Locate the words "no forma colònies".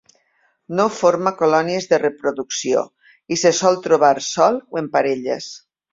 0.77-1.87